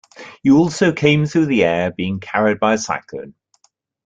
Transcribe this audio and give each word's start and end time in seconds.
You 0.41 0.57
also 0.57 0.91
came 0.93 1.27
through 1.27 1.45
the 1.45 1.63
air, 1.63 1.91
being 1.91 2.19
carried 2.19 2.59
by 2.59 2.73
a 2.73 2.77
cyclone. 2.79 3.35